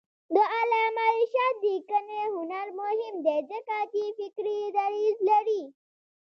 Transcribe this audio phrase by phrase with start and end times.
[0.35, 5.61] د علامه رشاد لیکنی هنر مهم دی ځکه چې فکري دریځ لري.